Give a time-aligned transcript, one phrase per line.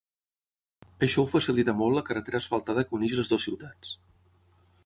[1.07, 3.97] Això ho facilita molt la carretera asfaltada que uneix les dues ciutats.